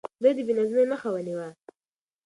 ده 0.23 0.29
د 0.37 0.39
بې 0.47 0.53
نظمۍ 0.59 0.85
مخه 0.91 1.09
ونيوه. 1.11 1.49